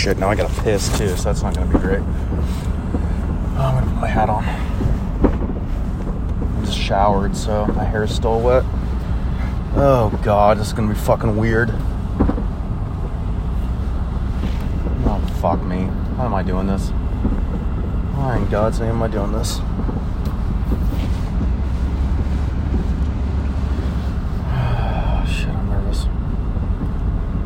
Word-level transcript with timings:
shit, 0.00 0.16
now 0.16 0.30
I 0.30 0.34
gotta 0.34 0.62
piss 0.62 0.88
too, 0.96 1.14
so 1.14 1.24
that's 1.24 1.42
not 1.42 1.54
gonna 1.54 1.70
be 1.70 1.78
great. 1.78 2.00
Oh, 2.00 3.58
I'm 3.58 3.74
gonna 3.74 3.86
put 3.86 4.00
my 4.00 4.06
hat 4.06 4.30
on. 4.30 4.42
I 6.56 6.64
just 6.64 6.78
showered, 6.78 7.36
so 7.36 7.66
my 7.66 7.84
hair 7.84 8.04
is 8.04 8.14
still 8.14 8.40
wet. 8.40 8.64
Oh 9.76 10.18
god, 10.24 10.56
this 10.56 10.68
is 10.68 10.72
gonna 10.72 10.88
be 10.88 10.98
fucking 10.98 11.36
weird. 11.36 11.68
Oh, 15.04 15.20
fuck 15.42 15.62
me. 15.62 15.82
Why 16.16 16.24
am 16.24 16.32
I 16.32 16.44
doing 16.44 16.66
this? 16.66 16.88
Why 18.16 18.38
in 18.38 18.48
God's 18.48 18.80
name 18.80 18.92
am 18.92 19.02
I 19.02 19.08
doing 19.08 19.32
this? 19.32 19.56
Shit, 25.30 25.54
I'm 25.54 25.68
nervous. 25.68 26.04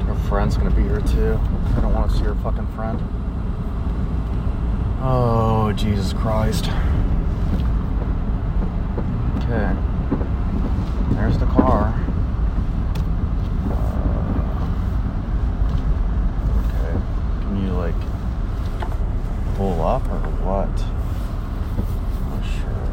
Her 0.07 0.15
friend's 0.29 0.57
gonna 0.57 0.71
be 0.71 0.83
here 0.83 1.01
too. 1.01 1.41
I 1.77 1.81
don't 1.81 1.93
want 1.95 2.11
to 2.11 2.17
see 2.17 2.25
her 2.25 2.35
fucking 2.37 2.67
friend. 2.75 3.01
Oh, 5.03 5.73
Jesus 5.77 6.13
Christ. 6.13 6.69
Okay. 9.39 9.75
There's 11.15 11.37
the 11.39 11.47
car. 11.47 11.95
Uh, 13.71 13.75
okay. 16.61 16.97
Can 17.43 17.55
you, 17.63 17.73
like, 17.73 17.95
pull 19.57 19.83
up 19.83 20.09
or 20.09 20.21
what? 20.45 20.77
Not 22.31 22.43
sure. 22.43 22.85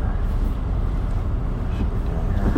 What 1.58 1.72
should 1.78 1.90
we 1.92 2.00
do 2.06 2.16
here? 2.36 2.52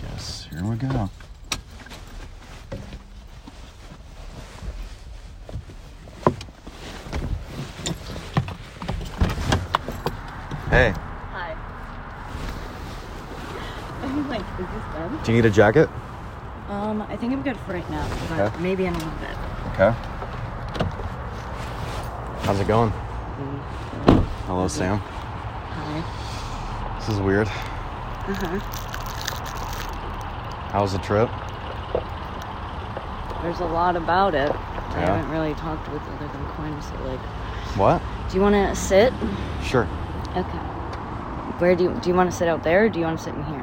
Guess 0.00 0.26
here 0.50 0.64
we 0.64 0.76
go. 0.76 1.10
Hey, 10.76 10.92
Hi. 11.32 11.56
I'm 14.02 14.28
like, 14.28 14.42
is 14.60 14.66
this 14.66 14.84
done? 14.92 15.18
do 15.24 15.32
you 15.32 15.38
need 15.38 15.46
a 15.46 15.50
jacket? 15.50 15.88
Um, 16.68 17.00
I 17.00 17.16
think 17.16 17.32
I'm 17.32 17.42
good 17.42 17.56
for 17.60 17.72
right 17.72 17.90
now, 17.90 18.06
but 18.28 18.40
Okay. 18.52 18.60
maybe 18.60 18.84
in 18.84 18.94
a 18.94 18.98
little 18.98 19.10
bit. 19.12 19.30
Okay. 19.72 19.90
How's 22.42 22.60
it 22.60 22.68
going? 22.68 22.90
Hello, 24.44 24.68
Sam. 24.68 24.98
Hi. 24.98 26.98
This 26.98 27.08
is 27.08 27.20
weird. 27.22 27.48
Uh 27.48 28.34
huh. 28.34 28.58
How 30.72 30.82
was 30.82 30.92
the 30.92 30.98
trip? 30.98 31.30
There's 33.40 33.60
a 33.60 33.64
lot 33.64 33.96
about 33.96 34.34
it. 34.34 34.52
I 34.52 35.00
haven't 35.00 35.30
really 35.30 35.54
talked 35.54 35.90
with 35.90 36.02
other 36.02 36.28
than 36.28 36.44
Quinn, 36.48 36.82
so 36.82 36.94
like, 37.04 37.20
What? 37.78 38.02
do 38.28 38.36
you 38.36 38.42
want 38.42 38.56
to 38.56 38.76
sit? 38.76 39.14
Sure. 39.62 39.88
Okay. 40.36 40.58
Where 41.58 41.74
do 41.74 41.84
you 41.84 41.94
do 42.02 42.10
you 42.10 42.14
want 42.14 42.30
to 42.30 42.36
sit 42.36 42.46
out 42.46 42.62
there, 42.62 42.84
or 42.84 42.88
do 42.90 42.98
you 42.98 43.06
want 43.06 43.18
to 43.18 43.24
sit 43.24 43.34
in 43.34 43.42
here? 43.44 43.62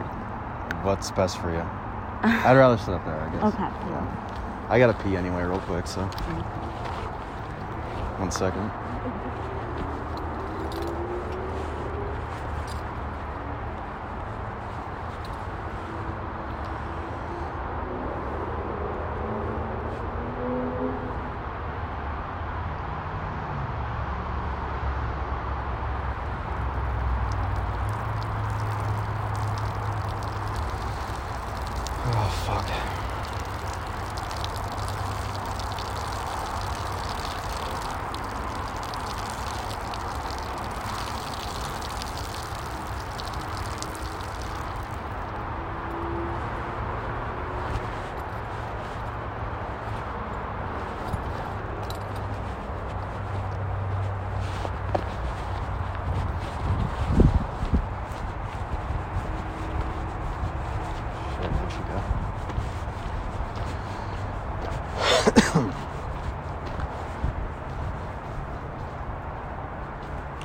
What's 0.81 1.11
best 1.11 1.37
for 1.39 1.51
you? 1.51 1.59
I'd 2.23 2.57
rather 2.57 2.77
sit 2.77 2.93
up 2.93 3.05
there, 3.05 3.19
I 3.19 3.29
guess. 3.31 3.43
Okay. 3.53 3.63
Yeah. 3.63 4.65
I 4.69 4.79
gotta 4.79 4.93
pee 5.03 5.15
anyway, 5.15 5.43
real 5.43 5.59
quick, 5.59 5.85
so. 5.85 6.01
One 8.17 8.31
second. 8.31 8.71
Oh, 32.05 32.22
fuck. 32.33 32.92
Shit, 61.73 61.81
where'd 61.81 61.81
she 61.81 61.83
go? 61.83 62.01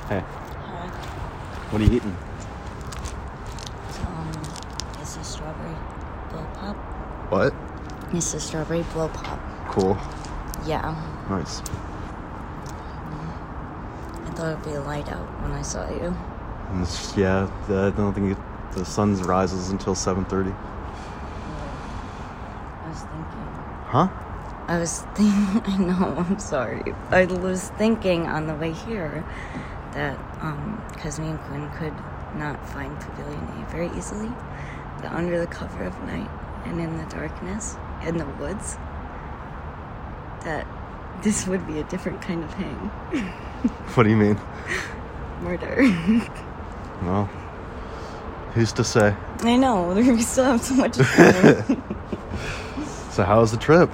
hey, 0.09 0.21
Hi. 0.21 0.87
what 1.69 1.81
are 1.81 1.85
you 1.85 1.91
eating? 1.97 2.15
Um, 4.05 4.31
this 4.99 5.17
is 5.17 5.27
strawberry 5.27 5.75
blow 6.29 6.45
pop. 6.55 6.75
What? 7.31 7.53
This 8.11 8.33
is 8.33 8.43
strawberry 8.43 8.83
blow 8.93 9.09
pop. 9.09 9.39
Cool. 9.71 9.97
Yeah. 10.65 10.95
Nice. 11.29 11.61
I 14.25 14.31
thought 14.35 14.53
it'd 14.53 14.63
be 14.63 14.77
light 14.77 15.11
out 15.11 15.25
when 15.41 15.51
I 15.51 15.61
saw 15.61 15.87
you. 15.89 16.15
It's- 16.81 17.13
yeah, 17.17 17.49
I 17.67 17.89
don't 17.91 18.13
think 18.13 18.31
it, 18.31 18.37
the 18.75 18.85
sun 18.85 19.15
rises 19.23 19.69
until 19.69 19.93
7.30. 19.95 20.55
I 22.89 22.91
was 22.91 23.01
thinking. 23.01 23.47
Huh? 23.85 24.07
I 24.67 24.79
was 24.79 25.01
thinking. 25.13 25.61
I 25.73 25.77
know. 25.77 26.15
I'm 26.17 26.39
sorry. 26.39 26.95
I 27.11 27.25
was 27.25 27.69
thinking 27.77 28.25
on 28.25 28.47
the 28.47 28.55
way 28.55 28.71
here 28.71 29.23
that 29.93 30.17
um, 30.41 30.83
because 30.93 31.19
me 31.19 31.27
and 31.27 31.39
Quinn 31.41 31.69
could 31.77 31.93
not 32.35 32.67
find 32.69 32.99
Pavilion 32.99 33.43
A 33.43 33.69
very 33.69 33.95
easily, 33.95 34.29
that 35.01 35.11
under 35.11 35.39
the 35.39 35.45
cover 35.45 35.83
of 35.83 35.99
night 36.03 36.29
and 36.65 36.81
in 36.81 36.97
the 36.97 37.05
darkness 37.05 37.75
in 38.03 38.17
the 38.17 38.25
woods, 38.25 38.77
that 40.41 40.65
this 41.21 41.45
would 41.45 41.67
be 41.67 41.79
a 41.79 41.83
different 41.83 42.21
kind 42.21 42.43
of 42.43 42.53
hang. 42.53 42.91
What 43.93 44.03
do 44.03 44.09
you 44.09 44.15
mean? 44.15 44.39
Murder. 45.41 45.83
Well, 47.03 47.25
who's 48.53 48.71
to 48.73 48.83
say? 48.83 49.15
I 49.41 49.57
know. 49.57 49.93
We 49.95 50.21
still 50.21 50.45
have 50.45 50.63
so 50.63 50.73
much 50.75 50.97
time. 50.97 51.98
So 53.19 53.25
how 53.25 53.41
was 53.41 53.51
the 53.51 53.57
trip? 53.57 53.89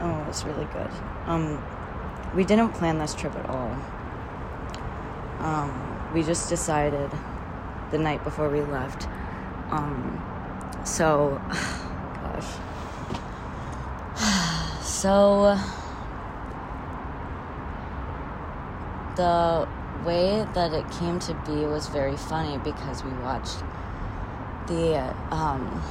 Oh, 0.00 0.22
it 0.22 0.28
was 0.28 0.44
really 0.44 0.66
good. 0.66 0.88
Um, 1.26 1.60
we 2.32 2.44
didn't 2.44 2.68
plan 2.68 2.96
this 2.98 3.12
trip 3.12 3.34
at 3.34 3.46
all. 3.46 3.76
Um, 5.40 6.12
we 6.14 6.22
just 6.22 6.48
decided 6.48 7.10
the 7.90 7.98
night 7.98 8.22
before 8.22 8.48
we 8.48 8.60
left. 8.60 9.08
Um, 9.72 10.22
so, 10.84 11.42
gosh. 12.22 12.46
So, 14.84 15.58
the 19.16 19.68
way 20.04 20.46
that 20.54 20.72
it 20.72 20.88
came 20.92 21.18
to 21.18 21.34
be 21.44 21.66
was 21.66 21.88
very 21.88 22.16
funny 22.16 22.58
because 22.58 23.02
we 23.02 23.10
watched 23.14 23.58
the 24.68 25.12
um, 25.32 25.82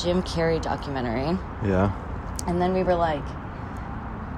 Jim 0.00 0.22
Carrey 0.22 0.60
documentary. 0.60 1.38
Yeah. 1.64 1.92
And 2.46 2.60
then 2.60 2.72
we 2.72 2.82
were 2.82 2.94
like, 2.94 3.24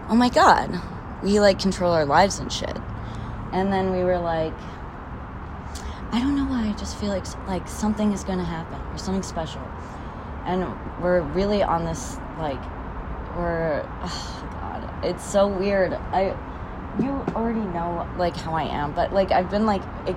oh 0.08 0.16
my 0.16 0.28
god, 0.28 0.80
we 1.22 1.40
like 1.40 1.58
control 1.58 1.92
our 1.92 2.04
lives 2.04 2.38
and 2.38 2.52
shit. 2.52 2.76
And 3.52 3.72
then 3.72 3.92
we 3.92 4.02
were 4.02 4.18
like, 4.18 4.54
I 6.10 6.18
don't 6.20 6.36
know 6.36 6.44
why, 6.44 6.68
I 6.68 6.72
just 6.72 6.96
feel 6.98 7.10
like 7.10 7.26
like 7.46 7.68
something 7.68 8.12
is 8.12 8.24
gonna 8.24 8.44
happen 8.44 8.80
or 8.92 8.98
something 8.98 9.22
special. 9.22 9.62
And 10.44 10.66
we're 11.00 11.20
really 11.20 11.62
on 11.62 11.84
this 11.84 12.16
like 12.38 12.60
we're 13.36 13.88
oh 14.02 14.48
god, 14.60 15.04
it's 15.04 15.24
so 15.24 15.46
weird. 15.46 15.94
I 15.94 16.36
you 17.00 17.10
already 17.34 17.60
know 17.60 18.06
like 18.18 18.36
how 18.36 18.54
I 18.54 18.64
am, 18.64 18.92
but 18.92 19.12
like 19.12 19.30
I've 19.30 19.50
been 19.50 19.64
like 19.64 19.82
it, 20.06 20.16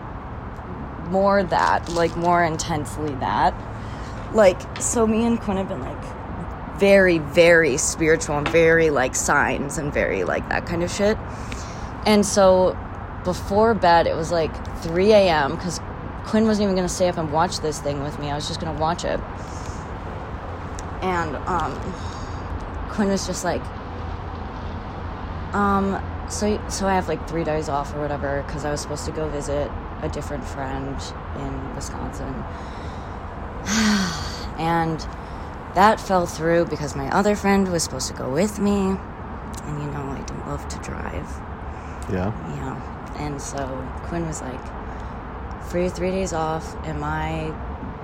more 1.09 1.43
that, 1.43 1.87
like 1.89 2.15
more 2.17 2.43
intensely 2.43 3.13
that. 3.15 3.53
Like 4.33 4.59
so 4.81 5.07
me 5.07 5.25
and 5.25 5.39
Quinn 5.39 5.57
have 5.57 5.69
been 5.69 5.81
like 5.81 6.79
very, 6.79 7.19
very 7.19 7.77
spiritual 7.77 8.37
and 8.37 8.47
very 8.49 8.89
like 8.89 9.15
signs 9.15 9.77
and 9.77 9.93
very 9.93 10.23
like 10.23 10.47
that 10.49 10.65
kind 10.65 10.83
of 10.83 10.91
shit. 10.91 11.17
And 12.05 12.25
so 12.25 12.77
before 13.23 13.73
bed, 13.73 14.07
it 14.07 14.15
was 14.15 14.31
like 14.31 14.53
3 14.83 15.11
a.m. 15.11 15.55
because 15.55 15.79
Quinn 16.25 16.45
wasn't 16.45 16.63
even 16.63 16.75
going 16.75 16.87
to 16.87 16.93
stay 16.93 17.07
up 17.07 17.17
and 17.17 17.31
watch 17.31 17.59
this 17.59 17.79
thing 17.79 18.03
with 18.03 18.19
me. 18.19 18.29
I 18.29 18.35
was 18.35 18.47
just 18.47 18.59
going 18.59 18.73
to 18.73 18.81
watch 18.81 19.03
it. 19.03 19.19
And 21.01 21.35
um, 21.47 21.79
Quinn 22.89 23.09
was 23.09 23.25
just 23.25 23.43
like, 23.43 23.61
um, 25.53 26.01
so 26.29 26.59
so 26.69 26.87
I 26.87 26.95
have 26.95 27.07
like 27.07 27.27
three 27.29 27.43
days 27.43 27.69
off 27.69 27.93
or 27.93 28.01
whatever 28.01 28.43
because 28.45 28.65
I 28.65 28.71
was 28.71 28.81
supposed 28.81 29.05
to 29.05 29.11
go 29.11 29.29
visit 29.29 29.71
a 30.01 30.09
different 30.09 30.43
friend 30.43 30.99
in 31.37 31.75
Wisconsin, 31.75 32.43
and 34.59 34.99
that 35.75 35.99
fell 35.99 36.25
through 36.25 36.65
because 36.65 36.95
my 36.95 37.09
other 37.09 37.35
friend 37.35 37.71
was 37.71 37.83
supposed 37.83 38.07
to 38.07 38.13
go 38.13 38.29
with 38.29 38.59
me, 38.59 38.71
and 38.71 39.81
you 39.81 39.91
know 39.91 40.03
I 40.09 40.23
don't 40.25 40.47
love 40.47 40.67
to 40.69 40.77
drive. 40.79 41.29
Yeah. 42.11 42.31
Yeah. 42.55 43.15
And 43.19 43.41
so 43.41 43.65
Quinn 44.03 44.25
was 44.27 44.41
like, 44.41 44.61
for 45.69 45.79
your 45.79 45.89
three 45.89 46.11
days 46.11 46.33
off 46.33 46.75
and 46.85 46.99
my 46.99 47.47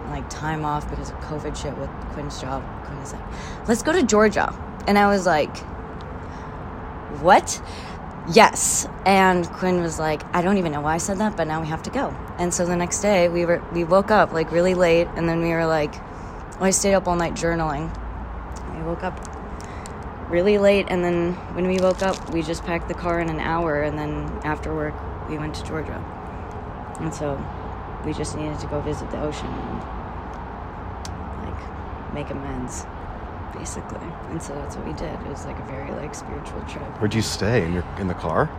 like 0.09 0.29
time 0.29 0.65
off 0.65 0.89
because 0.89 1.09
of 1.09 1.15
COVID 1.17 1.55
shit 1.55 1.77
with 1.77 1.89
Quinn's 2.11 2.41
job, 2.41 2.63
Quinn 2.85 2.99
was 2.99 3.13
like, 3.13 3.67
let's 3.67 3.83
go 3.83 3.93
to 3.93 4.03
Georgia. 4.03 4.53
And 4.87 4.97
I 4.97 5.07
was 5.07 5.25
like, 5.25 5.55
what? 7.21 7.61
Yes. 8.29 8.87
And 9.05 9.47
Quinn 9.47 9.81
was 9.81 9.97
like, 9.97 10.21
I 10.33 10.41
don't 10.41 10.57
even 10.57 10.71
know 10.71 10.81
why 10.81 10.93
I 10.93 10.97
said 10.97 11.17
that, 11.17 11.35
but 11.35 11.47
now 11.47 11.59
we 11.59 11.67
have 11.67 11.83
to 11.83 11.89
go. 11.89 12.15
And 12.37 12.53
so 12.53 12.65
the 12.65 12.75
next 12.75 13.01
day 13.01 13.29
we 13.29 13.45
were 13.45 13.63
we 13.73 13.83
woke 13.83 14.11
up 14.11 14.31
like 14.31 14.51
really 14.51 14.73
late 14.75 15.07
and 15.15 15.27
then 15.27 15.41
we 15.41 15.49
were 15.49 15.65
like 15.65 15.93
well, 16.55 16.65
I 16.65 16.69
stayed 16.69 16.93
up 16.93 17.07
all 17.07 17.15
night 17.15 17.33
journaling. 17.33 17.89
We 18.77 18.83
woke 18.83 19.03
up 19.03 19.19
really 20.29 20.57
late 20.57 20.85
and 20.89 21.03
then 21.03 21.33
when 21.55 21.67
we 21.67 21.79
woke 21.79 22.01
up 22.03 22.31
we 22.31 22.41
just 22.41 22.63
packed 22.63 22.87
the 22.87 22.93
car 22.93 23.19
in 23.19 23.29
an 23.29 23.39
hour 23.39 23.81
and 23.81 23.97
then 23.97 24.39
after 24.43 24.73
work 24.73 24.93
we 25.27 25.37
went 25.37 25.55
to 25.55 25.63
Georgia. 25.65 25.99
And 26.99 27.13
so 27.13 27.43
we 28.05 28.13
just 28.13 28.37
needed 28.37 28.59
to 28.59 28.67
go 28.67 28.81
visit 28.81 29.09
the 29.09 29.21
ocean 29.21 29.47
and 29.47 29.79
like 31.45 32.13
make 32.13 32.29
amends 32.29 32.85
basically. 33.53 34.07
And 34.29 34.41
so 34.41 34.53
that's 34.55 34.75
what 34.75 34.85
we 34.85 34.93
did. 34.93 35.13
It 35.13 35.27
was 35.27 35.45
like 35.45 35.59
a 35.59 35.63
very 35.63 35.91
like 35.91 36.15
spiritual 36.15 36.61
trip. 36.63 36.83
Where'd 36.99 37.13
you 37.13 37.21
stay? 37.21 37.65
In 37.65 37.73
your 37.73 37.85
in 37.99 38.07
the 38.07 38.13
car? 38.13 38.49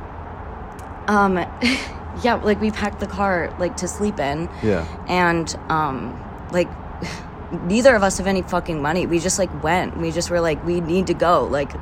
Um, 1.09 1.37
yeah, 2.23 2.35
like 2.43 2.61
we 2.61 2.71
packed 2.71 3.01
the 3.01 3.07
car 3.07 3.55
like 3.59 3.77
to 3.79 3.89
sleep 3.89 4.19
in, 4.19 4.49
Yeah. 4.63 4.87
and 5.09 5.55
um, 5.69 6.19
like 6.53 6.69
neither 7.65 7.95
of 7.95 8.03
us 8.03 8.19
have 8.19 8.27
any 8.27 8.43
fucking 8.43 8.81
money. 8.81 9.07
We 9.07 9.19
just 9.19 9.39
like 9.39 9.63
went. 9.63 9.97
We 9.97 10.11
just 10.13 10.31
were 10.31 10.41
like, 10.41 10.65
we 10.65 10.81
need 10.81 11.07
to 11.09 11.15
go. 11.15 11.45
Like, 11.45 11.73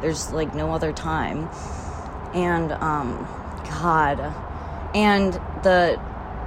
there's 0.00 0.32
like 0.32 0.54
no 0.54 0.72
other 0.72 0.92
time, 0.92 1.48
and 2.34 2.72
um, 2.72 3.26
God, 3.80 4.20
and 4.94 5.32
the 5.64 6.00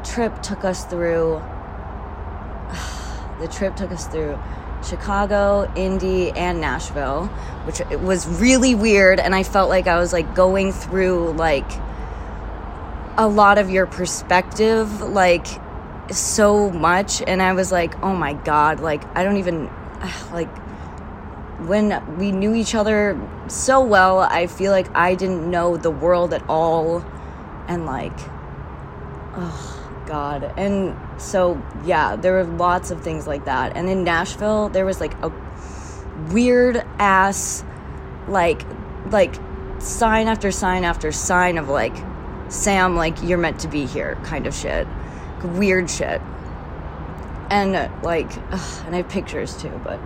trip 0.04 0.42
took 0.42 0.64
us 0.64 0.86
through. 0.86 1.42
The 3.42 3.48
trip 3.48 3.76
took 3.76 3.92
us 3.92 4.06
through 4.06 4.38
Chicago, 4.84 5.72
Indy, 5.76 6.32
and 6.32 6.60
Nashville, 6.62 7.28
which 7.66 7.82
it 7.82 8.00
was 8.00 8.28
really 8.28 8.76
weird. 8.76 9.20
And 9.20 9.36
I 9.36 9.44
felt 9.44 9.70
like 9.70 9.88
I 9.88 10.00
was 10.00 10.14
like 10.14 10.36
going 10.36 10.72
through 10.72 11.34
like 11.34 11.70
a 13.18 13.28
lot 13.28 13.58
of 13.58 13.70
your 13.70 13.86
perspective, 13.86 15.02
like 15.02 15.48
so 16.12 16.70
much. 16.70 17.22
And 17.22 17.42
I 17.42 17.54
was 17.54 17.72
like, 17.72 18.02
oh 18.04 18.16
my 18.16 18.34
God, 18.34 18.80
like 18.80 19.04
I 19.16 19.24
don't 19.24 19.38
even, 19.38 19.70
like, 20.32 20.50
when 21.68 22.18
we 22.18 22.32
knew 22.32 22.56
each 22.56 22.74
other 22.74 23.20
so 23.48 23.84
well, 23.84 24.20
I 24.20 24.48
feel 24.48 24.72
like 24.72 24.94
I 24.96 25.14
didn't 25.14 25.50
know 25.50 25.78
the 25.78 25.92
world 25.92 26.34
at 26.34 26.44
all. 26.50 27.06
And 27.68 27.86
like, 27.86 28.18
oh 29.36 29.81
God. 30.12 30.54
And 30.58 30.94
so, 31.22 31.62
yeah, 31.86 32.18
there 32.18 32.34
were 32.34 32.44
lots 32.44 32.92
of 32.92 33.02
things 33.02 33.28
like 33.28 33.46
that. 33.46 33.78
And 33.78 33.90
in 33.90 34.04
Nashville, 34.04 34.68
there 34.68 34.86
was 34.86 35.00
like 35.00 35.14
a 35.24 35.32
weird 36.34 36.84
ass, 37.00 37.64
like, 38.28 38.62
like 39.10 39.34
sign 39.80 40.28
after 40.28 40.52
sign 40.52 40.84
after 40.84 41.14
sign 41.14 41.58
of 41.58 41.70
like, 41.70 41.96
Sam, 42.50 42.98
like, 42.98 43.24
you're 43.24 43.38
meant 43.38 43.62
to 43.62 43.70
be 43.70 43.86
here 43.86 44.20
kind 44.26 44.46
of 44.48 44.54
shit. 44.54 44.86
Weird 45.44 45.90
shit. 45.90 46.22
And 47.50 47.72
like, 48.04 48.30
ugh, 48.52 48.84
and 48.86 48.94
I 48.94 48.98
have 48.98 49.10
pictures 49.10 49.56
too, 49.56 49.80
but 49.84 50.00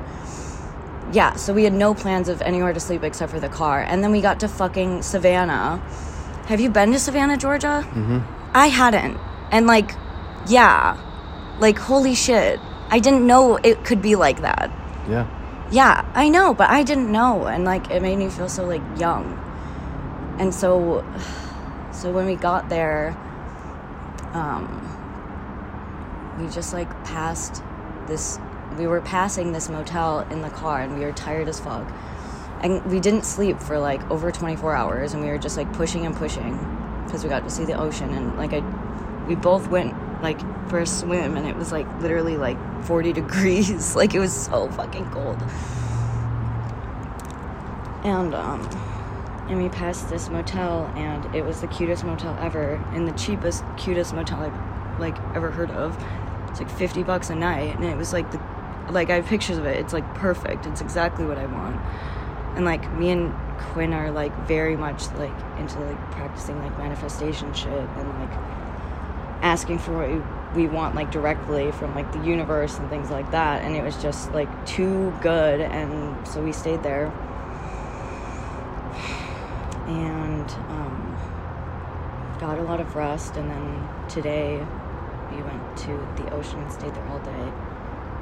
yeah, 1.12 1.36
so 1.36 1.52
we 1.52 1.64
had 1.64 1.74
no 1.74 1.96
plans 1.96 2.30
of 2.30 2.44
anywhere 2.44 2.74
to 2.74 2.80
sleep 2.80 3.04
except 3.04 3.32
for 3.32 3.40
the 3.40 3.50
car. 3.50 3.82
And 3.82 4.04
then 4.04 4.12
we 4.12 4.22
got 4.22 4.40
to 4.42 4.48
fucking 4.48 5.02
Savannah. 5.02 5.78
Have 6.46 6.60
you 6.60 6.70
been 6.70 6.92
to 6.92 7.00
Savannah, 7.00 7.38
Georgia? 7.38 7.84
Mm-hmm. 7.90 8.20
I 8.54 8.68
hadn't. 8.68 9.18
And 9.56 9.68
like, 9.68 9.92
yeah. 10.48 10.98
Like, 11.60 11.80
holy 11.80 12.14
shit. 12.14 12.60
I 12.90 13.00
didn't 13.00 13.26
know 13.26 13.56
it 13.56 13.86
could 13.86 14.02
be 14.02 14.18
like 14.18 14.42
that. 14.42 14.70
Yeah. 15.08 15.26
Yeah, 15.72 16.06
I 16.14 16.28
know, 16.28 16.54
but 16.54 16.70
I 16.70 16.84
didn't 16.84 17.10
know. 17.10 17.46
And 17.46 17.64
like, 17.64 17.90
it 17.90 18.02
made 18.02 18.18
me 18.18 18.28
feel 18.30 18.50
so 18.50 18.66
like 18.66 18.82
young. 19.00 19.40
And 20.40 20.54
so, 20.54 21.06
so 21.94 22.12
when 22.12 22.26
we 22.26 22.36
got 22.36 22.68
there, 22.68 23.16
um, 24.34 24.68
we 26.38 26.50
just 26.50 26.74
like 26.74 26.90
passed 27.06 27.64
this, 28.08 28.38
we 28.78 28.88
were 28.88 29.00
passing 29.00 29.54
this 29.54 29.70
motel 29.70 30.28
in 30.32 30.42
the 30.42 30.50
car 30.50 30.82
and 30.82 31.00
we 31.00 31.06
were 31.06 31.14
tired 31.14 31.48
as 31.48 31.62
fuck. 31.62 31.90
And 32.60 32.86
we 32.88 33.00
didn't 33.00 33.24
sleep 33.24 33.62
for 33.62 33.80
like 33.80 34.02
over 34.12 34.34
24 34.34 34.76
hours 34.76 35.14
and 35.14 35.24
we 35.24 35.30
were 35.30 35.38
just 35.38 35.56
like 35.56 35.72
pushing 35.72 36.06
and 36.06 36.14
pushing 36.14 36.60
because 37.06 37.24
we 37.24 37.30
got 37.30 37.46
to 37.46 37.50
see 37.50 37.64
the 37.64 37.80
ocean 37.80 38.14
and 38.14 38.36
like 38.36 38.52
I, 38.52 38.62
we 39.28 39.36
both 39.36 39.68
went 39.70 39.94
like 40.22 40.40
for 40.70 40.80
a 40.80 40.86
swim 40.88 41.38
and 41.38 41.48
it 41.48 41.56
was 41.56 41.72
like 41.72 41.88
literally 42.02 42.38
like 42.38 42.58
40 42.86 43.14
degrees. 43.22 43.96
like 43.96 44.14
it 44.14 44.20
was 44.20 44.34
so 44.34 44.70
fucking 44.70 45.10
cold. 45.12 45.42
And 48.04 48.34
um 48.36 48.62
and 49.48 49.62
we 49.62 49.70
passed 49.70 50.10
this 50.10 50.30
motel 50.30 50.92
and 50.96 51.36
it 51.36 51.46
was 51.46 51.62
the 51.62 51.68
cutest 51.68 52.04
motel 52.04 52.36
ever 52.40 52.84
and 52.94 53.08
the 53.08 53.12
cheapest 53.14 53.64
cutest 53.78 54.14
motel 54.14 54.40
I've 54.40 55.00
like 55.00 55.18
ever 55.36 55.52
heard 55.52 55.72
of. 55.72 55.96
It's 56.50 56.60
like 56.60 56.70
50 56.70 57.04
bucks 57.04 57.30
a 57.30 57.36
night 57.36 57.76
and 57.76 57.86
it 57.86 57.98
was 57.98 58.14
like 58.14 58.32
the 58.32 58.42
like 58.90 59.10
I 59.10 59.16
have 59.16 59.26
pictures 59.26 59.58
of 59.58 59.66
it. 59.66 59.78
It's 59.78 59.94
like 59.94 60.16
perfect. 60.16 60.66
It's 60.66 60.82
exactly 60.82 61.26
what 61.26 61.38
I 61.38 61.46
want. 61.46 61.80
And 62.56 62.66
like 62.66 62.92
me 62.94 63.12
and 63.12 63.34
Quinn 63.60 63.94
are 63.94 64.12
like 64.12 64.36
very 64.48 64.78
much 64.78 65.08
like 65.14 65.34
into 65.58 65.80
like 65.80 66.12
practicing 66.12 66.58
like 66.60 66.78
manifestation 66.78 67.54
shit 67.54 67.72
and 67.72 68.10
like 68.20 68.65
asking 69.46 69.78
for 69.78 69.96
what 69.96 70.56
we, 70.56 70.68
want 70.68 70.96
like 70.96 71.12
directly 71.12 71.72
from 71.72 71.94
like 71.94 72.12
the 72.12 72.20
universe 72.26 72.80
and 72.80 72.90
things 72.90 73.12
like 73.12 73.30
that 73.30 73.62
and 73.62 73.76
it 73.76 73.84
was 73.84 73.96
just 74.02 74.32
like 74.32 74.50
too 74.66 75.14
good 75.22 75.62
and 75.62 76.28
so 76.28 76.42
we 76.42 76.52
stayed 76.52 76.82
there. 76.82 77.14
And 79.86 80.50
um, 80.72 81.16
got 82.40 82.58
a 82.58 82.64
lot 82.64 82.82
of 82.82 82.96
rest 82.96 83.38
and 83.38 83.52
then 83.52 83.88
today 84.10 84.66
we 85.32 85.44
went 85.44 85.78
to 85.78 85.92
the 86.18 86.28
ocean 86.34 86.60
and 86.62 86.72
stayed 86.72 86.96
there 86.96 87.08
all 87.10 87.20
day 87.20 87.54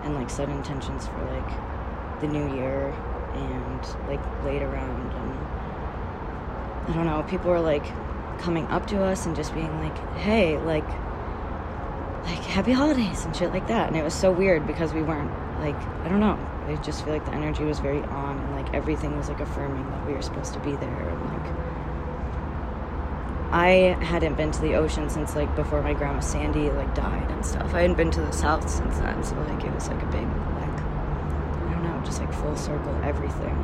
and 0.03 0.15
like 0.15 0.29
set 0.29 0.49
intentions 0.49 1.07
for 1.07 1.23
like 1.23 2.19
the 2.19 2.27
new 2.27 2.53
year 2.57 2.89
and 3.33 3.85
like 4.09 4.43
laid 4.43 4.61
around 4.61 5.13
and 5.13 6.89
I 6.89 6.93
don't 6.93 7.05
know 7.05 7.23
people 7.23 7.49
were 7.49 7.61
like 7.61 7.85
coming 8.39 8.67
up 8.67 8.87
to 8.87 9.01
us 9.01 9.25
and 9.25 9.33
just 9.37 9.53
being 9.53 9.79
like 9.79 9.97
hey 10.17 10.57
like 10.57 10.83
like 12.25 12.39
happy 12.39 12.71
holidays 12.71 13.25
and 13.25 13.35
shit 13.35 13.51
like 13.51 13.67
that. 13.67 13.87
And 13.87 13.97
it 13.97 14.03
was 14.03 14.13
so 14.13 14.31
weird 14.31 14.65
because 14.65 14.93
we 14.93 15.01
weren't 15.01 15.31
like 15.59 15.75
i 15.75 16.09
don't 16.09 16.19
know. 16.19 16.37
I 16.67 16.75
just 16.77 17.03
feel 17.03 17.13
like 17.13 17.25
the 17.25 17.33
energy 17.33 17.63
was 17.63 17.79
very 17.79 18.01
on 18.03 18.39
and 18.39 18.55
like 18.55 18.73
everything 18.73 19.17
was 19.17 19.29
like 19.29 19.39
affirming 19.41 19.89
that 19.91 20.05
we 20.07 20.13
were 20.13 20.21
supposed 20.21 20.53
to 20.53 20.59
be 20.59 20.75
there. 20.75 21.09
And 21.09 21.25
like 21.25 21.51
i 23.51 23.95
hadn't 24.03 24.35
been 24.35 24.51
to 24.51 24.61
the 24.61 24.73
ocean 24.73 25.09
since 25.09 25.35
like 25.35 25.53
before 25.55 25.81
my 25.83 25.93
grandma 25.93 26.19
sandy 26.19 26.71
like 26.71 26.93
died 26.95 27.29
and 27.31 27.45
stuff. 27.45 27.73
I 27.73 27.81
hadn't 27.81 27.97
been 27.97 28.11
to 28.11 28.21
the 28.21 28.31
south 28.31 28.67
since 28.69 28.97
then 28.99 29.23
so 29.23 29.35
like 29.41 29.63
it 29.63 29.73
was 29.73 29.87
like 29.89 30.01
a 30.01 30.07
big 30.07 30.27
like 30.55 30.79
i 30.79 31.71
don't 31.71 31.83
know 31.83 32.01
just 32.05 32.19
like 32.19 32.33
full 32.33 32.55
circle 32.55 32.95
everything. 33.03 33.55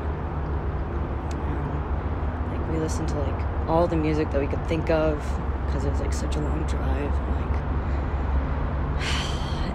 And 1.33 2.51
like 2.51 2.71
we 2.71 2.77
listened 2.79 3.07
to 3.09 3.19
like 3.19 3.67
all 3.67 3.87
the 3.87 3.95
music 3.95 4.29
that 4.31 4.39
we 4.39 4.47
could 4.47 4.65
think 4.67 4.89
of 4.89 5.17
because 5.65 5.85
it 5.85 5.91
was 5.91 6.01
like 6.01 6.13
such 6.13 6.35
a 6.35 6.39
long 6.39 6.63
drive 6.65 7.13
And, 7.13 7.35
like 7.35 7.68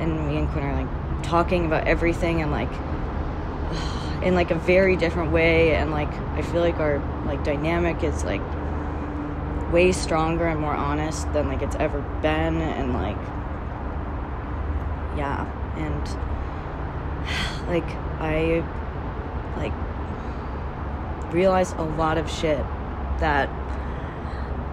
and 0.04 0.28
me 0.28 0.38
and 0.38 0.48
Quinn 0.50 0.64
are 0.64 0.74
like 0.74 1.22
talking 1.22 1.66
about 1.66 1.86
everything 1.88 2.42
and 2.42 2.50
like 2.50 2.70
in 4.22 4.34
like 4.34 4.50
a 4.50 4.54
very 4.54 4.96
different 4.96 5.32
way 5.32 5.74
and 5.74 5.90
like 5.90 6.12
I 6.12 6.42
feel 6.42 6.60
like 6.60 6.78
our 6.78 6.98
like 7.26 7.42
dynamic 7.44 8.02
is 8.04 8.24
like 8.24 8.42
way 9.72 9.92
stronger 9.92 10.46
and 10.46 10.60
more 10.60 10.74
honest 10.74 11.32
than 11.32 11.48
like 11.48 11.62
it's 11.62 11.76
ever 11.76 12.00
been 12.22 12.60
and 12.60 12.92
like 12.92 13.16
yeah 15.16 15.44
and 15.76 16.08
like 17.68 17.88
I 18.20 18.62
like 19.56 19.72
realized 21.32 21.76
a 21.76 21.82
lot 21.82 22.18
of 22.18 22.30
shit 22.30 22.64
that 23.18 23.48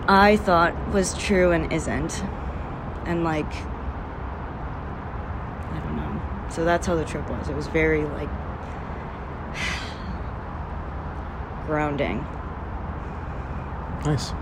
I 0.08 0.38
thought 0.38 0.76
was 0.90 1.14
true 1.18 1.52
and 1.52 1.72
isn't. 1.72 2.24
And 3.06 3.24
like. 3.24 3.71
So 6.51 6.65
that's 6.65 6.86
how 6.86 6.96
the 6.96 7.05
trip 7.05 7.29
was. 7.29 7.48
It 7.48 7.55
was 7.55 7.67
very 7.67 8.03
like 8.03 8.27
grounding. 11.65 12.17
Nice. 14.03 14.27
So 14.27 14.36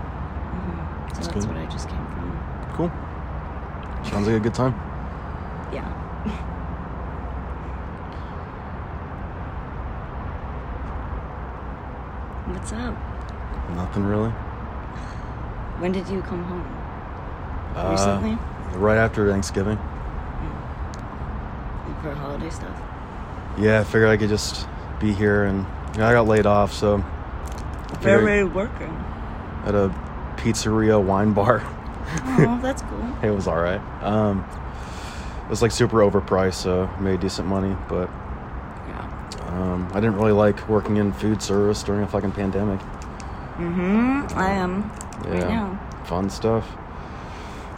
that's, 1.14 1.28
good. 1.28 1.46
what 1.46 1.56
I 1.56 1.66
just 1.66 1.88
came 1.88 2.04
from. 2.06 2.72
Cool. 2.74 2.90
Sounds 4.10 4.26
like 4.26 4.36
a 4.36 4.40
good 4.40 4.54
time. 4.54 4.74
Yeah. 5.72 5.84
What's 12.52 12.72
up? 12.72 12.96
Nothing 13.76 14.04
really. 14.04 14.30
When 15.78 15.92
did 15.92 16.08
you 16.08 16.22
come 16.22 16.42
home? 16.42 16.66
Uh, 17.76 17.90
Recently? 17.92 18.36
Right 18.78 18.98
after 18.98 19.30
Thanksgiving. 19.30 19.78
For 22.02 22.14
holiday 22.14 22.50
stuff? 22.50 22.80
Yeah, 23.58 23.80
I 23.80 23.84
figured 23.84 24.08
I 24.08 24.16
could 24.16 24.28
just 24.28 24.66
be 25.00 25.12
here, 25.12 25.44
and 25.44 25.66
you 25.94 25.98
know, 26.00 26.06
I 26.06 26.12
got 26.12 26.26
laid 26.26 26.46
off, 26.46 26.72
so 26.72 26.96
I 26.98 27.94
figured 27.96 28.22
Very 28.22 28.44
working. 28.44 28.94
at 29.66 29.74
a 29.74 29.92
pizzeria 30.36 31.02
wine 31.02 31.32
bar. 31.32 31.60
Oh, 32.24 32.58
that's 32.62 32.82
cool. 32.82 33.04
it 33.22 33.30
was 33.30 33.46
all 33.46 33.60
right. 33.60 33.80
Um, 34.02 34.44
it 35.44 35.50
was 35.50 35.62
like 35.62 35.72
super 35.72 35.98
overpriced, 35.98 36.54
so 36.54 36.84
I 36.96 37.00
made 37.00 37.20
decent 37.20 37.46
money, 37.48 37.76
but 37.88 38.08
Yeah. 38.88 39.08
um, 39.48 39.88
I 39.92 40.00
didn't 40.00 40.16
really 40.16 40.32
like 40.32 40.66
working 40.68 40.96
in 40.96 41.12
food 41.12 41.42
service 41.42 41.82
during 41.82 42.02
a 42.02 42.06
fucking 42.06 42.32
pandemic. 42.32 42.80
Mm-hmm. 43.58 44.38
I 44.38 44.50
am. 44.52 44.90
Right 45.24 45.40
Yeah, 45.40 45.48
now. 45.48 45.80
fun 46.04 46.30
stuff. 46.30 46.66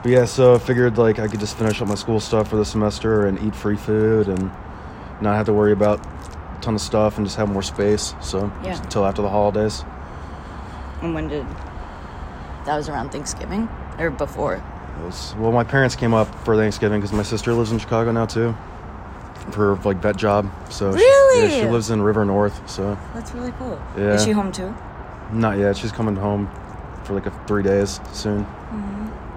But 0.02 0.10
yeah, 0.10 0.24
so 0.24 0.54
I 0.54 0.58
figured 0.58 0.98
like 0.98 1.18
I 1.18 1.28
could 1.28 1.38
just 1.40 1.56
finish 1.56 1.80
up 1.80 1.88
my 1.88 1.94
school 1.94 2.18
stuff 2.18 2.48
for 2.48 2.56
the 2.56 2.64
semester 2.64 3.26
and 3.26 3.38
eat 3.40 3.54
free 3.54 3.76
food 3.76 4.26
and 4.28 4.50
not 5.20 5.36
have 5.36 5.46
to 5.46 5.52
worry 5.52 5.72
about 5.72 6.04
a 6.04 6.60
ton 6.60 6.74
of 6.74 6.80
stuff 6.80 7.18
and 7.18 7.26
just 7.26 7.36
have 7.36 7.48
more 7.48 7.62
space. 7.62 8.14
So 8.20 8.50
Yeah. 8.64 8.80
until 8.82 9.04
after 9.06 9.22
the 9.22 9.28
holidays. 9.28 9.84
And 11.02 11.14
when 11.14 11.28
did 11.28 11.46
that 12.64 12.76
was 12.76 12.88
around 12.88 13.10
Thanksgiving 13.10 13.68
or 13.98 14.10
before? 14.10 14.54
It 14.54 15.04
was, 15.04 15.34
well, 15.38 15.52
my 15.52 15.64
parents 15.64 15.94
came 15.96 16.14
up 16.14 16.32
for 16.44 16.56
Thanksgiving 16.56 17.00
because 17.00 17.12
my 17.16 17.22
sister 17.22 17.52
lives 17.54 17.70
in 17.72 17.78
Chicago 17.78 18.10
now 18.12 18.26
too, 18.26 18.54
for 19.52 19.76
like 19.84 19.98
vet 19.98 20.16
job. 20.16 20.50
So 20.68 20.90
she- 20.92 20.98
Really? 20.98 21.42
yeah, 21.58 21.62
she 21.64 21.68
lives 21.68 21.90
in 21.90 22.02
River 22.02 22.24
North. 22.24 22.68
So 22.68 22.96
That's 23.14 23.32
really 23.34 23.52
cool. 23.58 23.78
Yeah. 23.96 24.14
Is 24.14 24.24
she 24.24 24.32
home 24.32 24.50
too? 24.50 24.74
not 25.32 25.56
yet. 25.58 25.76
She's 25.76 25.92
coming 25.92 26.14
home 26.16 26.50
for 27.04 27.14
like 27.14 27.24
a 27.26 27.30
three 27.46 27.62
days 27.62 28.00
soon. 28.12 28.46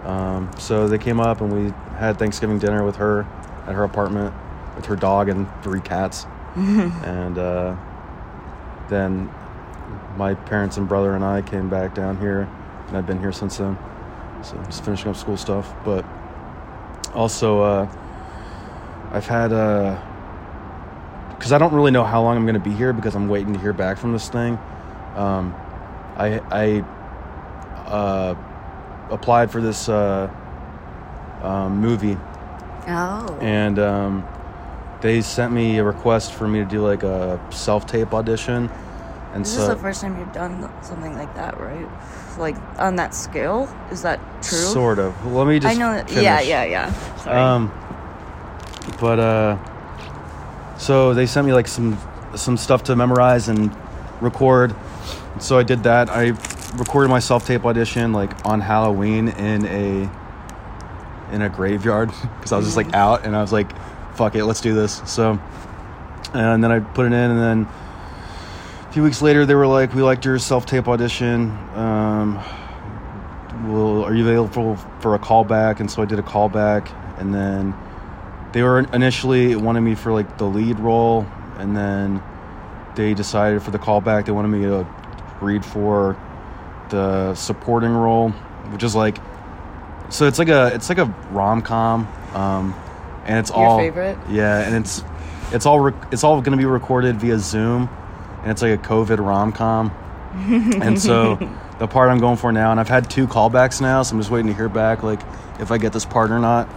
Um, 0.05 0.51
so 0.59 0.87
they 0.87 0.97
came 0.97 1.19
up 1.19 1.41
and 1.41 1.51
we 1.51 1.73
had 1.97 2.19
Thanksgiving 2.19 2.59
dinner 2.59 2.83
with 2.83 2.97
her 2.97 3.21
at 3.65 3.73
her 3.73 3.83
apartment 3.83 4.33
with 4.75 4.85
her 4.85 4.95
dog 4.95 5.29
and 5.29 5.47
three 5.63 5.81
cats. 5.81 6.25
and 6.55 7.37
uh, 7.37 7.75
then 8.87 9.29
my 10.15 10.33
parents 10.33 10.77
and 10.77 10.87
brother 10.87 11.15
and 11.15 11.23
I 11.23 11.41
came 11.41 11.69
back 11.69 11.95
down 11.95 12.19
here, 12.19 12.49
and 12.87 12.97
I've 12.97 13.05
been 13.05 13.19
here 13.19 13.31
since 13.31 13.57
then. 13.57 13.77
So 14.43 14.55
just 14.63 14.85
finishing 14.85 15.09
up 15.09 15.15
school 15.15 15.37
stuff, 15.37 15.73
but 15.83 16.05
also 17.13 17.61
uh, 17.61 17.91
I've 19.11 19.25
had 19.25 19.49
because 21.35 21.51
I 21.51 21.57
don't 21.57 21.73
really 21.73 21.91
know 21.91 22.03
how 22.03 22.21
long 22.21 22.37
I'm 22.37 22.45
going 22.45 22.53
to 22.53 22.59
be 22.59 22.73
here 22.73 22.93
because 22.93 23.15
I'm 23.15 23.27
waiting 23.27 23.53
to 23.53 23.59
hear 23.59 23.73
back 23.73 23.97
from 23.97 24.13
this 24.13 24.29
thing. 24.29 24.59
Um, 25.15 25.53
I 26.15 26.39
I 26.51 26.79
uh, 27.87 28.35
applied 29.09 29.51
for 29.51 29.61
this 29.61 29.87
uh, 29.89 30.29
um, 31.43 31.79
movie 31.79 32.17
Oh. 32.87 33.37
and 33.41 33.79
um, 33.79 34.27
they 35.01 35.21
sent 35.21 35.51
me 35.51 35.77
a 35.79 35.83
request 35.83 36.33
for 36.33 36.47
me 36.47 36.59
to 36.59 36.65
do 36.65 36.81
like 36.85 37.03
a 37.03 37.39
self 37.51 37.85
tape 37.87 38.13
audition. 38.13 38.69
And 39.33 39.45
so 39.45 39.57
this 39.57 39.65
so 39.65 39.71
is 39.71 39.75
the 39.77 39.81
first 39.81 40.01
time 40.01 40.17
you've 40.19 40.31
done 40.31 40.71
something 40.81 41.13
like 41.15 41.33
that, 41.35 41.59
right? 41.59 41.87
Like 42.37 42.55
on 42.79 42.95
that 42.97 43.13
scale? 43.13 43.67
Is 43.91 44.01
that 44.03 44.19
true? 44.41 44.57
sort 44.57 44.99
of. 44.99 45.25
Let 45.25 45.47
me 45.47 45.59
just 45.59 45.75
I 45.75 45.79
know. 45.79 45.93
That, 45.93 46.07
finish. 46.09 46.23
yeah, 46.23 46.41
yeah, 46.41 46.63
yeah. 46.63 47.15
Sorry. 47.17 47.37
Um, 47.37 47.71
but 48.99 49.19
uh, 49.19 50.77
so 50.77 51.13
they 51.13 51.25
sent 51.25 51.45
me 51.47 51.53
like 51.53 51.67
some 51.67 51.97
some 52.35 52.55
stuff 52.55 52.83
to 52.83 52.95
memorize 52.95 53.47
and 53.49 53.75
record. 54.21 54.75
So 55.39 55.57
I 55.57 55.63
did 55.63 55.83
that. 55.83 56.09
I 56.09 56.31
recorded 56.77 57.09
my 57.09 57.19
self 57.19 57.45
tape 57.45 57.65
audition 57.65 58.13
like 58.13 58.45
on 58.45 58.61
Halloween 58.61 59.29
in 59.29 59.65
a 59.65 60.09
in 61.31 61.41
a 61.41 61.49
graveyard 61.49 62.09
because 62.37 62.51
I 62.51 62.57
was 62.57 62.65
just 62.65 62.77
like 62.77 62.93
out 62.93 63.25
and 63.25 63.35
I 63.35 63.41
was 63.41 63.51
like, 63.51 63.71
"Fuck 64.15 64.35
it, 64.35 64.45
let's 64.45 64.61
do 64.61 64.73
this." 64.73 65.01
So, 65.05 65.39
and 66.33 66.63
then 66.63 66.71
I 66.71 66.79
put 66.79 67.05
it 67.05 67.13
in, 67.13 67.31
and 67.31 67.39
then 67.39 67.67
a 68.87 68.93
few 68.93 69.03
weeks 69.03 69.21
later 69.21 69.45
they 69.45 69.55
were 69.55 69.67
like, 69.67 69.93
"We 69.93 70.01
liked 70.01 70.25
your 70.25 70.39
self 70.39 70.65
tape 70.65 70.87
audition. 70.87 71.51
Um, 71.75 72.35
well, 73.67 74.03
are 74.03 74.13
you 74.13 74.27
available 74.27 74.75
for 74.99 75.15
a 75.15 75.19
callback?" 75.19 75.79
And 75.79 75.89
so 75.89 76.01
I 76.01 76.05
did 76.05 76.19
a 76.19 76.23
callback, 76.23 76.91
and 77.19 77.33
then 77.33 77.73
they 78.51 78.63
were 78.63 78.79
initially 78.79 79.55
wanted 79.55 79.81
me 79.81 79.95
for 79.95 80.11
like 80.11 80.37
the 80.37 80.45
lead 80.45 80.79
role, 80.79 81.25
and 81.57 81.75
then 81.75 82.21
they 82.95 83.13
decided 83.13 83.61
for 83.61 83.71
the 83.71 83.79
callback 83.79 84.25
they 84.25 84.31
wanted 84.31 84.47
me 84.47 84.61
to 84.61 84.87
read 85.41 85.65
for 85.65 86.17
the 86.89 87.35
supporting 87.35 87.91
role, 87.91 88.29
which 88.71 88.83
is 88.83 88.95
like 88.95 89.17
so 90.09 90.27
it's 90.27 90.39
like 90.39 90.49
a 90.49 90.67
it's 90.73 90.89
like 90.89 90.97
a 90.97 91.05
rom 91.31 91.61
com, 91.61 92.07
um, 92.33 92.73
and 93.25 93.39
it's 93.39 93.49
Your 93.49 93.59
all 93.59 93.77
favorite? 93.77 94.17
Yeah, 94.29 94.59
and 94.59 94.75
it's 94.75 95.03
it's 95.51 95.65
all 95.65 95.79
rec- 95.79 96.07
it's 96.13 96.23
all 96.23 96.39
going 96.41 96.51
to 96.51 96.57
be 96.57 96.65
recorded 96.65 97.17
via 97.19 97.39
Zoom, 97.39 97.89
and 98.41 98.51
it's 98.51 98.61
like 98.61 98.73
a 98.73 98.81
COVID 98.81 99.19
rom 99.19 99.51
com, 99.51 99.91
and 100.81 100.99
so 100.99 101.35
the 101.79 101.87
part 101.87 102.09
I'm 102.09 102.19
going 102.19 102.37
for 102.37 102.51
now, 102.51 102.71
and 102.71 102.79
I've 102.79 102.87
had 102.87 103.09
two 103.09 103.27
callbacks 103.27 103.81
now, 103.81 104.03
so 104.03 104.15
I'm 104.15 104.19
just 104.21 104.31
waiting 104.31 104.47
to 104.47 104.53
hear 104.53 104.69
back 104.69 105.03
like 105.03 105.21
if 105.59 105.71
I 105.71 105.77
get 105.77 105.93
this 105.93 106.05
part 106.05 106.31
or 106.31 106.39
not, 106.39 106.69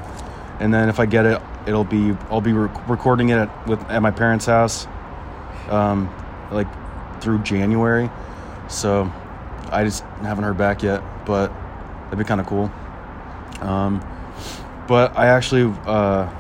and 0.61 0.73
then 0.73 0.89
if 0.89 0.99
I 0.99 1.07
get 1.07 1.27
it, 1.27 1.43
it'll 1.67 1.85
be 1.85 2.17
I'll 2.31 2.41
be 2.41 2.53
rec- 2.53 2.89
recording 2.89 3.29
it 3.29 3.37
at, 3.39 3.69
with 3.69 3.81
at 3.91 4.01
my 4.01 4.11
parents' 4.11 4.47
house, 4.47 4.87
um, 5.69 6.13
like 6.51 6.67
through 7.21 7.41
January, 7.41 8.11
so 8.69 9.13
I 9.71 9.85
just 9.85 10.03
haven't 10.23 10.45
heard 10.45 10.59
back 10.59 10.83
yet, 10.83 11.03
but 11.25 11.49
that'd 12.05 12.19
be 12.19 12.25
kind 12.25 12.41
of 12.41 12.47
cool. 12.47 12.71
Um, 13.61 14.01
but 14.87 15.17
I 15.17 15.27
actually, 15.27 15.75
uh, 15.87 16.31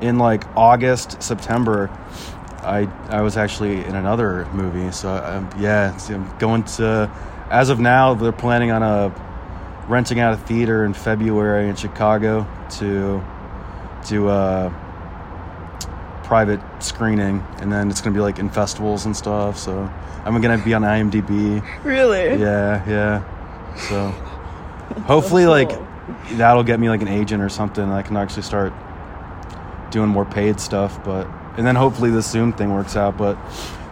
in 0.00 0.18
like 0.18 0.44
August, 0.56 1.22
September, 1.22 1.88
I 2.62 2.88
I 3.08 3.22
was 3.22 3.36
actually 3.36 3.84
in 3.84 3.94
another 3.94 4.46
movie. 4.52 4.92
So 4.92 5.10
um, 5.10 5.50
yeah, 5.58 5.98
I'm 6.08 6.38
going 6.38 6.64
to. 6.64 7.10
As 7.50 7.68
of 7.68 7.80
now, 7.80 8.14
they're 8.14 8.32
planning 8.32 8.70
on 8.70 8.82
a 8.82 9.14
renting 9.88 10.20
out 10.20 10.32
a 10.32 10.36
theater 10.36 10.84
in 10.84 10.94
February 10.94 11.68
in 11.68 11.76
Chicago 11.76 12.46
to 12.78 13.22
to 14.06 14.30
a 14.30 14.91
private 16.32 16.62
screening, 16.82 17.44
and 17.58 17.70
then 17.70 17.90
it's 17.90 18.00
gonna 18.00 18.14
be 18.14 18.20
like 18.22 18.38
in 18.38 18.48
festivals 18.48 19.04
and 19.04 19.14
stuff. 19.14 19.58
So 19.58 19.86
I'm 20.24 20.40
gonna 20.40 20.56
be 20.56 20.72
on 20.72 20.80
IMDb. 20.80 21.62
really? 21.84 22.40
Yeah, 22.40 22.82
yeah. 22.88 23.76
So 23.76 24.08
hopefully, 25.02 25.44
like 25.44 25.68
cool. 25.68 25.86
that'll 26.38 26.62
get 26.62 26.80
me 26.80 26.88
like 26.88 27.02
an 27.02 27.08
agent 27.08 27.42
or 27.42 27.50
something. 27.50 27.84
I 27.84 28.00
can 28.00 28.16
actually 28.16 28.44
start 28.44 28.72
doing 29.90 30.08
more 30.08 30.24
paid 30.24 30.58
stuff. 30.58 31.04
But 31.04 31.26
and 31.58 31.66
then 31.66 31.76
hopefully 31.76 32.08
this 32.08 32.30
Zoom 32.30 32.54
thing 32.54 32.72
works 32.72 32.96
out. 32.96 33.18
But 33.18 33.36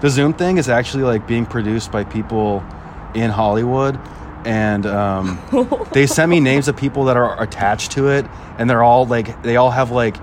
the 0.01 0.09
Zoom 0.09 0.33
thing 0.33 0.57
is 0.57 0.71
actually 0.71 1.03
like 1.03 1.27
being 1.27 1.45
produced 1.45 1.93
by 1.93 2.05
people 2.05 2.65
in 3.13 3.29
Hollywood. 3.29 4.01
And 4.47 4.87
um, 4.87 5.39
they 5.93 6.07
sent 6.07 6.31
me 6.31 6.41
names 6.41 6.69
of 6.69 6.77
people 6.79 7.05
that 7.05 7.19
are 7.19 7.43
attached 7.43 7.93
to 7.93 8.09
it, 8.09 8.25
and 8.57 8.71
they're 8.71 8.83
all 8.83 9.05
like 9.05 9.43
they 9.43 9.57
all 9.57 9.71
have 9.71 9.91
like 9.91 10.17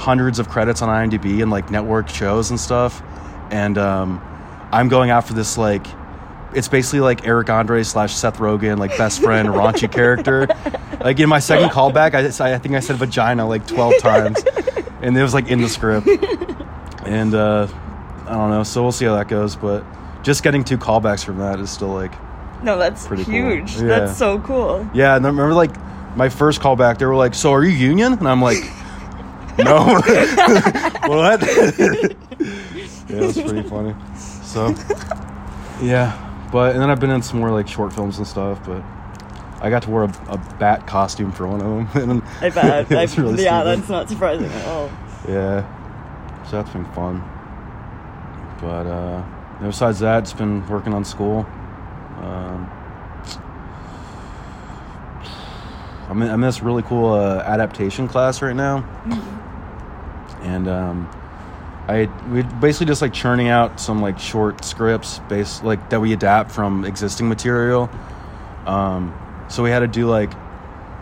hundreds 0.00 0.38
of 0.38 0.48
credits 0.48 0.80
on 0.80 0.88
IMDb 0.88 1.42
and 1.42 1.50
like 1.50 1.70
network 1.70 2.08
shows 2.08 2.48
and 2.50 2.58
stuff. 2.58 3.02
And 3.50 3.76
um, 3.76 4.20
I'm 4.72 4.88
going 4.88 5.10
for 5.22 5.34
this 5.34 5.58
like 5.58 5.86
it's 6.54 6.66
basically 6.68 7.00
like 7.00 7.26
Eric 7.28 7.48
Andre 7.50 7.82
slash 7.84 8.12
Seth 8.14 8.38
Rogen, 8.38 8.78
like 8.78 8.96
best 8.98 9.22
friend 9.22 9.48
raunchy 9.50 9.90
character. 9.92 10.48
Like 11.00 11.20
in 11.20 11.28
my 11.28 11.38
second 11.38 11.68
callback, 11.70 12.14
I, 12.14 12.54
I 12.54 12.58
think 12.58 12.74
I 12.74 12.80
said 12.80 12.96
vagina 12.96 13.46
like 13.46 13.66
twelve 13.66 13.98
times, 13.98 14.42
and 15.02 15.16
it 15.16 15.22
was 15.22 15.34
like 15.34 15.48
in 15.48 15.60
the 15.60 15.68
script. 15.68 16.08
And 17.04 17.34
uh, 17.34 17.68
I 18.26 18.32
don't 18.34 18.50
know, 18.50 18.62
so 18.62 18.82
we'll 18.82 18.92
see 18.92 19.04
how 19.04 19.16
that 19.16 19.28
goes. 19.28 19.54
But 19.54 19.84
just 20.22 20.42
getting 20.42 20.64
two 20.64 20.78
callbacks 20.78 21.24
from 21.24 21.38
that 21.38 21.60
is 21.60 21.70
still 21.70 21.88
like, 21.94 22.12
No, 22.62 22.78
that's 22.78 23.06
Pretty 23.06 23.24
cool. 23.24 23.32
huge. 23.32 23.76
Yeah. 23.76 23.86
That's 23.86 24.16
so 24.18 24.38
cool. 24.40 24.88
yeah. 24.94 25.16
And 25.16 25.24
I 25.24 25.28
remember 25.28 25.54
like 25.54 25.70
my 26.16 26.28
first 26.28 26.60
callback, 26.60 26.98
they 26.98 27.06
were 27.06 27.16
like, 27.16 27.34
"So 27.34 27.52
are 27.52 27.64
you 27.64 27.70
union?" 27.70 28.14
And 28.14 28.28
I'm 28.28 28.42
like, 28.42 28.58
"No." 29.64 29.94
what? 31.06 31.40
yeah, 33.08 33.20
that's 33.20 33.40
pretty 33.40 33.68
funny. 33.68 33.94
So, 34.16 34.74
yeah, 35.82 36.48
but 36.52 36.72
and 36.72 36.82
then 36.82 36.90
I've 36.90 37.00
been 37.00 37.10
in 37.10 37.22
some 37.22 37.40
more 37.40 37.50
like 37.50 37.68
short 37.68 37.92
films 37.92 38.18
and 38.18 38.26
stuff, 38.26 38.64
but 38.64 38.82
I 39.62 39.68
got 39.68 39.82
to 39.82 39.90
wear 39.90 40.04
a, 40.04 40.12
a 40.28 40.38
bat 40.58 40.86
costume 40.86 41.32
for 41.32 41.46
one 41.46 41.60
of 41.60 41.92
them. 41.92 42.22
I 42.40 42.50
bet. 42.50 42.90
I, 42.90 43.04
really 43.20 43.44
yeah, 43.44 43.60
stupid. 43.60 43.78
that's 43.78 43.88
not 43.88 44.08
surprising 44.08 44.46
at 44.46 44.66
all. 44.66 44.90
Yeah. 45.28 46.44
So 46.44 46.56
that's 46.56 46.70
been 46.70 46.86
fun. 46.92 47.22
But 48.60 48.86
uh, 48.86 49.22
besides 49.60 50.00
that, 50.00 50.22
it's 50.22 50.32
been 50.32 50.66
working 50.68 50.94
on 50.94 51.04
school. 51.04 51.46
Um, 52.18 52.70
I'm 56.08 56.22
in, 56.22 56.28
I'm 56.28 56.42
in 56.42 56.48
this 56.48 56.62
really 56.62 56.82
cool 56.82 57.12
uh, 57.12 57.42
adaptation 57.46 58.08
class 58.08 58.42
right 58.42 58.56
now, 58.56 58.78
and 60.42 60.68
um, 60.68 61.08
I 61.88 62.08
we 62.30 62.42
basically 62.42 62.86
just 62.86 63.02
like 63.02 63.12
churning 63.12 63.48
out 63.48 63.80
some 63.80 64.00
like 64.00 64.18
short 64.18 64.64
scripts 64.64 65.18
based 65.28 65.64
like 65.64 65.90
that 65.90 66.00
we 66.00 66.12
adapt 66.12 66.50
from 66.50 66.84
existing 66.84 67.28
material. 67.28 67.90
Um, 68.66 69.14
so 69.48 69.62
we 69.62 69.70
had 69.70 69.80
to 69.80 69.88
do 69.88 70.06
like 70.06 70.32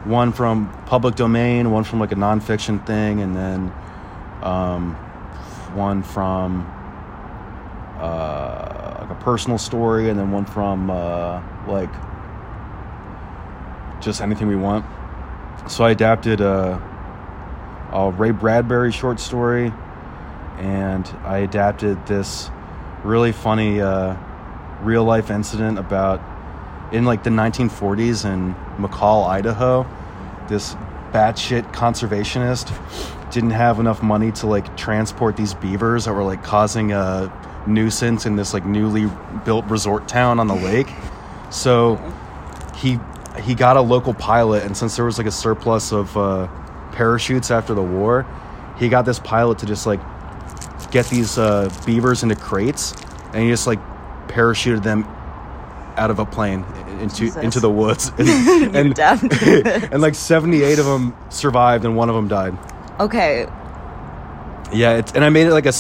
one 0.04 0.33
from 0.33 0.73
public 0.87 1.16
domain, 1.16 1.71
one 1.71 1.85
from 1.85 2.00
like 2.00 2.12
a 2.12 2.16
nonfiction 2.16 2.85
thing, 2.87 3.21
and 3.21 3.37
then 3.37 3.73
um, 4.42 4.95
one 5.75 6.02
from 6.02 6.66
uh, 7.99 8.99
like 9.00 9.11
a 9.11 9.18
personal 9.21 9.59
story, 9.59 10.09
and 10.09 10.18
then 10.18 10.30
one 10.30 10.47
from 10.47 10.90
uh, 10.90 11.42
like 11.66 11.90
just 14.00 14.21
anything 14.21 14.49
we 14.49 14.57
want. 14.57 14.87
So 15.68 15.85
I 15.85 15.90
adapted 15.90 16.40
a, 16.40 16.80
a 17.92 18.11
Ray 18.11 18.30
Bradbury 18.30 18.92
short 18.92 19.21
story, 19.21 19.73
and 20.59 21.07
I 21.25 21.38
adapted 21.38 22.07
this 22.07 22.50
really 23.04 23.33
funny 23.33 23.80
uh, 23.80 24.16
real 24.83 25.04
life 25.04 25.30
incident 25.30 25.78
about 25.78 26.21
in 26.92 27.04
like 27.04 27.23
the 27.23 27.30
1940s 27.30 28.25
in 28.25 28.54
McCall, 28.83 29.26
Idaho. 29.26 29.87
This 30.49 30.75
batshit 31.12 31.73
conservationist 31.73 32.73
didn't 33.30 33.50
have 33.50 33.78
enough 33.78 34.02
money 34.02 34.33
to 34.33 34.47
like 34.47 34.76
transport 34.76 35.37
these 35.37 35.54
beavers 35.54 36.07
that 36.07 36.12
were 36.12 36.23
like 36.23 36.42
causing 36.42 36.92
a 36.92 37.33
nuisance 37.66 38.26
in 38.26 38.37
this 38.37 38.54
like 38.54 38.64
newly 38.64 39.11
built 39.45 39.64
resort 39.66 40.09
town 40.09 40.40
on 40.40 40.47
the 40.47 40.54
lake. 40.54 40.88
So 41.50 41.97
he 42.76 42.99
he 43.42 43.54
got 43.54 43.76
a 43.76 43.80
local 43.80 44.14
pilot, 44.14 44.64
and 44.64 44.76
since 44.76 44.97
there 44.97 45.04
was 45.04 45.18
like 45.18 45.26
a 45.26 45.33
surplus 45.33 45.92
of 45.92 46.16
uh, 46.16 46.49
parachutes 46.99 47.52
after 47.52 47.75
the 47.75 47.83
war, 47.83 48.26
he 48.76 48.88
got 48.88 49.05
this 49.05 49.21
pilot 49.21 49.61
to 49.61 49.67
just 49.67 49.87
like 49.87 50.00
get 50.90 51.07
these 51.07 51.38
uh, 51.38 51.73
beavers 51.87 52.25
into 52.25 52.35
crates, 52.35 52.93
and 53.33 53.45
he 53.45 53.49
just 53.50 53.69
like 53.69 53.78
parachuted 54.26 54.83
them 54.83 55.05
out 55.97 56.11
of 56.11 56.19
a 56.19 56.26
plane 56.26 56.64
into 57.00 57.17
Jesus. 57.17 57.37
into 57.37 57.61
the 57.61 57.71
woods, 57.71 58.11
and 58.19 58.99
and, 58.99 58.99
and 59.43 60.02
like 60.02 60.17
seventy 60.17 60.64
eight 60.64 60.81
of 60.81 60.87
them 60.87 61.14
survived, 61.28 61.85
and 61.85 61.97
one 61.97 62.09
of 62.09 62.17
them 62.17 62.26
died. 62.26 62.59
Okay, 62.99 63.47
Yeah, 64.73 64.97
it's, 64.97 65.12
and 65.12 65.25
I 65.25 65.28
made 65.31 65.47
it 65.47 65.52
like 65.52 65.67
a 65.67 65.73